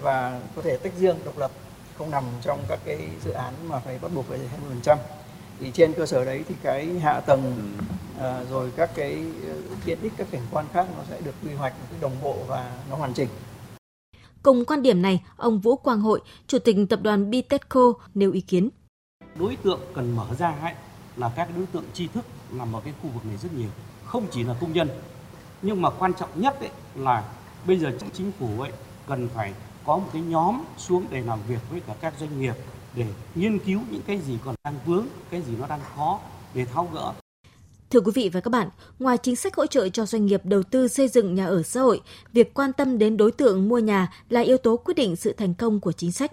và 0.02 0.42
có 0.56 0.62
thể 0.62 0.78
tách 0.78 0.94
riêng 1.00 1.16
độc 1.26 1.38
lập 1.38 1.52
không 1.98 2.12
nằm 2.12 2.24
trong 2.42 2.60
các 2.68 2.80
cái 2.86 3.10
dự 3.26 3.32
án 3.32 3.54
mà 3.68 3.80
phải 3.80 4.00
bắt 4.02 4.12
buộc 4.16 4.26
phải 4.26 4.40
20% 4.84 4.98
thì 5.60 5.72
trên 5.72 5.94
cơ 5.94 6.06
sở 6.06 6.26
đấy 6.26 6.44
thì 6.50 6.56
cái 6.64 6.86
hạ 6.86 7.20
tầng 7.20 7.72
à, 8.20 8.44
rồi 8.50 8.72
các 8.76 8.90
cái 8.96 9.26
tiện 9.86 10.02
ích 10.02 10.14
các 10.18 10.28
cảnh 10.32 10.42
quan 10.52 10.66
khác 10.74 10.88
nó 10.98 11.04
sẽ 11.10 11.22
được 11.22 11.32
quy 11.44 11.54
hoạch 11.54 11.74
một 11.74 11.86
cái 11.92 12.00
đồng 12.02 12.16
bộ 12.24 12.38
và 12.48 12.72
nó 12.90 12.96
hoàn 12.96 13.14
chỉnh. 13.14 13.28
Cùng 14.44 14.66
quan 14.66 14.82
điểm 14.82 15.02
này, 15.02 15.24
ông 15.38 15.60
Vũ 15.60 15.76
Quang 15.76 16.00
Hội, 16.00 16.20
Chủ 16.48 16.60
tịch 16.60 16.76
Tập 16.90 17.00
đoàn 17.04 17.30
Bitexco 17.30 17.94
nêu 18.14 18.32
ý 18.32 18.42
kiến. 18.42 18.70
Đối 19.36 19.56
tượng 19.56 19.80
cần 19.94 20.16
mở 20.16 20.28
ra 20.40 20.56
ấy, 20.62 20.74
là 21.16 21.32
các 21.36 21.50
đối 21.58 21.66
tượng 21.66 21.86
tri 21.94 22.08
thức 22.08 22.26
nằm 22.52 22.76
ở 22.76 22.82
cái 22.86 22.94
khu 23.02 23.10
vực 23.10 23.26
này 23.26 23.38
rất 23.38 23.54
nhiều, 23.54 23.70
không 24.06 24.28
chỉ 24.32 24.44
là 24.44 24.56
công 24.62 24.74
nhân, 24.74 24.90
nhưng 25.62 25.82
mà 25.82 25.90
quan 25.90 26.14
trọng 26.14 26.42
nhất 26.42 26.60
ấy 26.60 26.70
là 26.96 27.24
bây 27.66 27.78
giờ 27.78 27.92
chính 28.14 28.32
phủ 28.40 28.62
ấy 28.62 28.72
cần 29.08 29.30
phải 29.30 29.54
có 29.86 29.98
một 29.98 30.10
cái 30.14 30.22
nhóm 30.22 30.64
xuống 30.78 31.06
để 31.10 31.22
làm 31.22 31.40
việc 31.48 31.62
với 31.70 31.80
cả 31.80 31.94
các 32.02 32.14
doanh 32.20 32.42
nghiệp 32.42 32.56
để 32.96 33.06
nghiên 33.36 33.60
cứu 33.60 33.82
những 33.90 34.02
cái 34.08 34.18
gì 34.18 34.38
còn 34.46 34.56
đang 34.64 34.76
vướng, 34.86 35.06
cái 35.30 35.42
gì 35.42 35.56
nó 35.60 35.68
đang 35.68 35.82
khó 35.96 36.20
để 36.54 36.66
tháo 36.66 36.90
gỡ. 36.94 37.14
Thưa 37.94 38.02
quý 38.02 38.12
vị 38.16 38.30
và 38.34 38.40
các 38.40 38.50
bạn, 38.50 38.70
ngoài 39.00 39.18
chính 39.24 39.36
sách 39.36 39.56
hỗ 39.56 39.66
trợ 39.66 39.90
cho 39.90 40.06
doanh 40.06 40.26
nghiệp 40.26 40.42
đầu 40.46 40.64
tư 40.64 40.88
xây 40.88 41.08
dựng 41.08 41.36
nhà 41.36 41.46
ở 41.46 41.64
xã 41.64 41.82
hội, 41.82 42.02
việc 42.34 42.54
quan 42.54 42.74
tâm 42.74 42.98
đến 42.98 43.18
đối 43.18 43.32
tượng 43.32 43.70
mua 43.70 43.80
nhà 43.80 44.14
là 44.30 44.42
yếu 44.42 44.58
tố 44.58 44.78
quyết 44.78 44.94
định 44.94 45.16
sự 45.16 45.34
thành 45.34 45.54
công 45.54 45.80
của 45.80 45.92
chính 45.92 46.12
sách. 46.12 46.32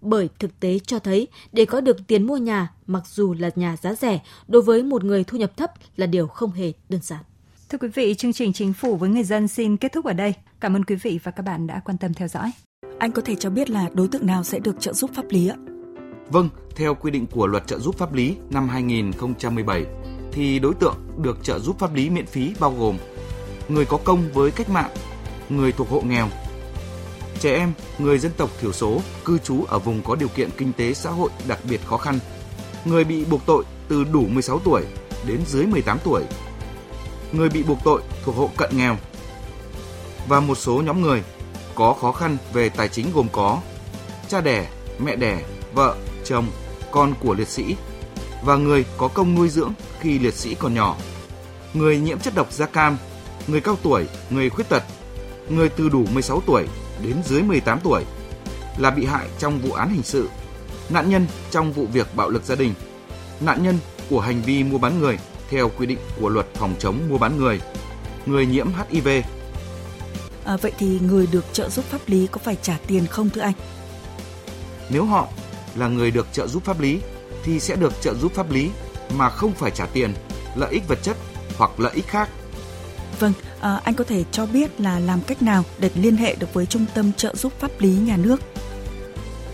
Bởi 0.00 0.28
thực 0.38 0.60
tế 0.60 0.78
cho 0.78 0.98
thấy, 0.98 1.28
để 1.52 1.64
có 1.64 1.80
được 1.80 1.96
tiền 2.06 2.26
mua 2.26 2.36
nhà, 2.36 2.72
mặc 2.86 3.02
dù 3.06 3.34
là 3.38 3.50
nhà 3.56 3.76
giá 3.82 3.94
rẻ, 3.94 4.20
đối 4.48 4.62
với 4.62 4.82
một 4.82 5.04
người 5.04 5.24
thu 5.24 5.38
nhập 5.38 5.56
thấp 5.56 5.70
là 5.96 6.06
điều 6.06 6.26
không 6.26 6.52
hề 6.52 6.72
đơn 6.88 7.00
giản. 7.02 7.20
Thưa 7.68 7.78
quý 7.78 7.88
vị, 7.88 8.14
chương 8.14 8.32
trình 8.32 8.52
Chính 8.52 8.72
phủ 8.72 8.96
với 8.96 9.08
người 9.08 9.24
dân 9.24 9.48
xin 9.48 9.76
kết 9.76 9.92
thúc 9.92 10.04
ở 10.04 10.12
đây. 10.12 10.34
Cảm 10.60 10.76
ơn 10.76 10.84
quý 10.84 10.94
vị 10.94 11.18
và 11.22 11.30
các 11.30 11.42
bạn 11.42 11.66
đã 11.66 11.80
quan 11.84 11.98
tâm 11.98 12.14
theo 12.14 12.28
dõi. 12.28 12.52
Anh 12.98 13.12
có 13.12 13.22
thể 13.22 13.34
cho 13.34 13.50
biết 13.50 13.70
là 13.70 13.88
đối 13.94 14.08
tượng 14.08 14.26
nào 14.26 14.44
sẽ 14.44 14.58
được 14.58 14.80
trợ 14.80 14.92
giúp 14.92 15.10
pháp 15.14 15.24
lý 15.30 15.48
ạ? 15.48 15.56
Vâng, 16.28 16.48
theo 16.76 16.94
quy 16.94 17.10
định 17.10 17.26
của 17.26 17.46
Luật 17.46 17.66
trợ 17.66 17.78
giúp 17.78 17.98
pháp 17.98 18.12
lý 18.14 18.36
năm 18.50 18.68
2017 18.68 19.86
thì 20.32 20.58
đối 20.58 20.74
tượng 20.74 20.96
được 21.18 21.38
trợ 21.42 21.58
giúp 21.58 21.78
pháp 21.78 21.94
lý 21.94 22.10
miễn 22.10 22.26
phí 22.26 22.54
bao 22.60 22.74
gồm 22.78 22.98
người 23.68 23.84
có 23.84 23.96
công 24.04 24.32
với 24.32 24.50
cách 24.50 24.70
mạng, 24.70 24.90
người 25.48 25.72
thuộc 25.72 25.90
hộ 25.90 26.00
nghèo, 26.00 26.28
trẻ 27.40 27.54
em, 27.54 27.72
người 27.98 28.18
dân 28.18 28.32
tộc 28.36 28.50
thiểu 28.60 28.72
số 28.72 29.00
cư 29.24 29.38
trú 29.38 29.64
ở 29.64 29.78
vùng 29.78 30.02
có 30.02 30.14
điều 30.14 30.28
kiện 30.28 30.50
kinh 30.56 30.72
tế 30.72 30.94
xã 30.94 31.10
hội 31.10 31.30
đặc 31.48 31.58
biệt 31.70 31.80
khó 31.86 31.96
khăn, 31.96 32.18
người 32.84 33.04
bị 33.04 33.24
buộc 33.24 33.46
tội 33.46 33.64
từ 33.88 34.04
đủ 34.04 34.20
16 34.20 34.58
tuổi 34.58 34.82
đến 35.26 35.40
dưới 35.46 35.66
18 35.66 35.98
tuổi, 36.04 36.22
người 37.32 37.48
bị 37.48 37.62
buộc 37.62 37.78
tội 37.84 38.02
thuộc 38.24 38.36
hộ 38.36 38.50
cận 38.56 38.70
nghèo 38.76 38.96
và 40.28 40.40
một 40.40 40.54
số 40.54 40.82
nhóm 40.82 41.02
người 41.02 41.22
có 41.74 41.94
khó 42.00 42.12
khăn 42.12 42.36
về 42.52 42.68
tài 42.68 42.88
chính 42.88 43.12
gồm 43.14 43.28
có 43.32 43.60
cha 44.28 44.40
đẻ, 44.40 44.70
mẹ 44.98 45.16
đẻ, 45.16 45.42
vợ, 45.74 45.96
chồng, 46.24 46.46
con 46.90 47.14
của 47.20 47.34
liệt 47.34 47.48
sĩ 47.48 47.76
và 48.44 48.56
người 48.56 48.84
có 48.98 49.08
công 49.08 49.34
nuôi 49.34 49.48
dưỡng 49.48 49.72
khi 50.00 50.18
liệt 50.18 50.34
sĩ 50.34 50.54
còn 50.54 50.74
nhỏ, 50.74 50.96
người 51.74 51.98
nhiễm 51.98 52.18
chất 52.18 52.34
độc 52.34 52.52
da 52.52 52.66
cam, 52.66 52.96
người 53.46 53.60
cao 53.60 53.76
tuổi, 53.82 54.06
người 54.30 54.50
khuyết 54.50 54.68
tật, 54.68 54.82
người 55.48 55.68
từ 55.68 55.88
đủ 55.88 56.04
16 56.12 56.42
tuổi 56.46 56.66
đến 57.02 57.16
dưới 57.24 57.42
18 57.42 57.80
tuổi 57.84 58.04
là 58.78 58.90
bị 58.90 59.04
hại 59.04 59.28
trong 59.38 59.58
vụ 59.58 59.72
án 59.72 59.90
hình 59.90 60.02
sự, 60.02 60.28
nạn 60.90 61.10
nhân 61.10 61.26
trong 61.50 61.72
vụ 61.72 61.86
việc 61.92 62.06
bạo 62.16 62.28
lực 62.28 62.44
gia 62.44 62.54
đình, 62.54 62.74
nạn 63.40 63.62
nhân 63.62 63.78
của 64.10 64.20
hành 64.20 64.42
vi 64.42 64.64
mua 64.64 64.78
bán 64.78 65.00
người 65.00 65.18
theo 65.50 65.70
quy 65.78 65.86
định 65.86 65.98
của 66.20 66.28
luật 66.28 66.46
phòng 66.54 66.74
chống 66.78 66.98
mua 67.08 67.18
bán 67.18 67.36
người, 67.38 67.60
người 68.26 68.46
nhiễm 68.46 68.68
HIV. 68.88 69.08
À, 70.44 70.56
vậy 70.56 70.72
thì 70.78 70.98
người 71.00 71.26
được 71.32 71.44
trợ 71.52 71.68
giúp 71.68 71.84
pháp 71.84 72.00
lý 72.06 72.26
có 72.26 72.38
phải 72.44 72.56
trả 72.62 72.78
tiền 72.86 73.06
không 73.06 73.30
thưa 73.30 73.40
anh? 73.40 73.54
Nếu 74.90 75.04
họ 75.04 75.28
là 75.74 75.88
người 75.88 76.10
được 76.10 76.26
trợ 76.32 76.46
giúp 76.46 76.64
pháp 76.64 76.80
lý 76.80 77.00
thì 77.44 77.60
sẽ 77.60 77.76
được 77.76 77.92
trợ 78.00 78.14
giúp 78.14 78.32
pháp 78.34 78.50
lý 78.50 78.70
mà 79.14 79.30
không 79.30 79.54
phải 79.54 79.70
trả 79.70 79.86
tiền, 79.86 80.14
lợi 80.56 80.72
ích 80.72 80.88
vật 80.88 80.98
chất 81.02 81.16
hoặc 81.58 81.80
lợi 81.80 81.92
ích 81.94 82.06
khác. 82.06 82.28
Vâng, 83.18 83.32
à, 83.60 83.80
anh 83.84 83.94
có 83.94 84.04
thể 84.04 84.24
cho 84.32 84.46
biết 84.46 84.80
là 84.80 84.98
làm 84.98 85.20
cách 85.20 85.42
nào 85.42 85.64
để 85.78 85.90
liên 85.94 86.16
hệ 86.16 86.34
được 86.34 86.54
với 86.54 86.66
Trung 86.66 86.86
tâm 86.94 87.12
trợ 87.12 87.34
giúp 87.34 87.52
pháp 87.58 87.70
lý 87.78 87.88
nhà 87.88 88.16
nước? 88.16 88.40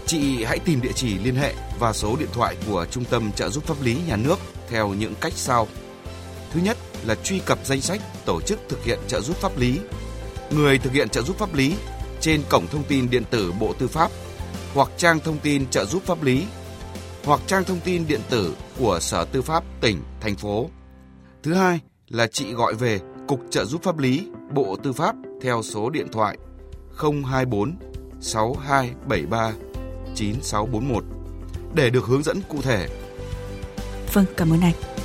Chị 0.06 0.44
hãy 0.44 0.58
tìm 0.58 0.80
địa 0.82 0.92
chỉ 0.94 1.18
liên 1.18 1.34
hệ 1.34 1.54
và 1.78 1.92
số 1.92 2.16
điện 2.16 2.28
thoại 2.32 2.56
của 2.66 2.86
Trung 2.90 3.04
tâm 3.04 3.32
trợ 3.32 3.48
giúp 3.48 3.64
pháp 3.64 3.82
lý 3.82 3.96
nhà 4.08 4.16
nước 4.16 4.38
theo 4.68 4.88
những 4.88 5.14
cách 5.20 5.32
sau. 5.36 5.68
Thứ 6.52 6.60
nhất 6.60 6.76
là 7.04 7.14
truy 7.14 7.38
cập 7.38 7.58
danh 7.64 7.80
sách 7.80 8.00
tổ 8.24 8.40
chức 8.40 8.60
thực 8.68 8.84
hiện 8.84 8.98
trợ 9.08 9.20
giúp 9.20 9.36
pháp 9.36 9.58
lý, 9.58 9.80
người 10.50 10.78
thực 10.78 10.92
hiện 10.92 11.08
trợ 11.08 11.22
giúp 11.22 11.38
pháp 11.38 11.54
lý 11.54 11.74
trên 12.20 12.42
cổng 12.50 12.66
thông 12.66 12.84
tin 12.84 13.10
điện 13.10 13.24
tử 13.30 13.52
Bộ 13.60 13.72
Tư 13.78 13.88
pháp 13.88 14.10
hoặc 14.74 14.88
trang 14.96 15.20
thông 15.20 15.38
tin 15.38 15.66
trợ 15.70 15.84
giúp 15.84 16.02
pháp 16.06 16.22
lý 16.22 16.44
hoặc 17.26 17.40
trang 17.46 17.64
thông 17.64 17.80
tin 17.80 18.06
điện 18.06 18.20
tử 18.30 18.54
của 18.78 18.98
Sở 19.00 19.24
Tư 19.24 19.42
pháp 19.42 19.64
tỉnh, 19.80 20.02
thành 20.20 20.36
phố. 20.36 20.68
Thứ 21.42 21.54
hai 21.54 21.80
là 22.08 22.26
chị 22.26 22.52
gọi 22.52 22.74
về 22.74 23.00
Cục 23.28 23.40
trợ 23.50 23.64
giúp 23.64 23.82
pháp 23.82 23.98
lý, 23.98 24.28
Bộ 24.52 24.76
Tư 24.82 24.92
pháp 24.92 25.14
theo 25.42 25.62
số 25.62 25.90
điện 25.90 26.06
thoại 26.12 26.38
024 27.24 27.76
6273 28.20 29.52
9641 30.14 31.04
để 31.74 31.90
được 31.90 32.04
hướng 32.04 32.22
dẫn 32.22 32.40
cụ 32.48 32.62
thể. 32.62 32.88
Vâng, 34.12 34.24
cảm 34.36 34.52
ơn 34.52 34.60
anh. 34.60 34.95